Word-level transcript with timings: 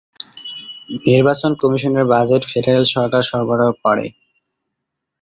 নির্বাচন 1.05 1.51
কমিশনের 1.61 2.05
budget 2.13 2.43
federal 2.51 2.85
সরকার 2.93 3.21
সরবরাহ 3.29 3.69
করে। 3.83 4.05